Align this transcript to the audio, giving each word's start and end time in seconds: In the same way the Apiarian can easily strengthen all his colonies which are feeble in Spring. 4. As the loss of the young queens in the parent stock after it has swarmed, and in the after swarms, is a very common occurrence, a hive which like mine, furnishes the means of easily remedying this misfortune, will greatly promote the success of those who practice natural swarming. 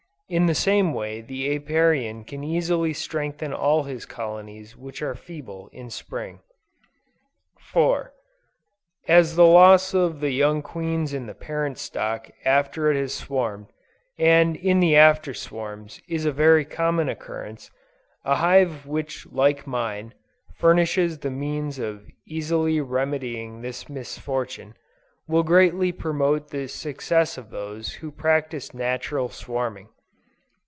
In 0.33 0.45
the 0.45 0.55
same 0.55 0.93
way 0.93 1.19
the 1.19 1.53
Apiarian 1.53 2.23
can 2.23 2.41
easily 2.41 2.93
strengthen 2.93 3.51
all 3.51 3.83
his 3.83 4.05
colonies 4.05 4.77
which 4.77 5.01
are 5.01 5.13
feeble 5.13 5.67
in 5.73 5.89
Spring. 5.89 6.39
4. 7.59 8.13
As 9.09 9.35
the 9.35 9.45
loss 9.45 9.93
of 9.93 10.21
the 10.21 10.31
young 10.31 10.61
queens 10.61 11.13
in 11.13 11.25
the 11.25 11.33
parent 11.33 11.77
stock 11.77 12.31
after 12.45 12.89
it 12.89 12.95
has 12.95 13.13
swarmed, 13.13 13.73
and 14.17 14.55
in 14.55 14.79
the 14.79 14.95
after 14.95 15.33
swarms, 15.33 15.99
is 16.07 16.23
a 16.23 16.31
very 16.31 16.63
common 16.63 17.09
occurrence, 17.09 17.69
a 18.23 18.35
hive 18.37 18.85
which 18.85 19.27
like 19.33 19.67
mine, 19.67 20.13
furnishes 20.55 21.19
the 21.19 21.29
means 21.29 21.77
of 21.77 22.07
easily 22.25 22.79
remedying 22.79 23.59
this 23.61 23.89
misfortune, 23.89 24.75
will 25.27 25.43
greatly 25.43 25.91
promote 25.91 26.47
the 26.51 26.67
success 26.69 27.37
of 27.37 27.49
those 27.49 27.95
who 27.95 28.09
practice 28.13 28.73
natural 28.73 29.27
swarming. 29.27 29.89